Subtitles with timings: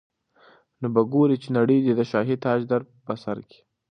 [0.81, 3.59] نو به ګورې چي نړۍ دي د شاهي تاج در پرسر کي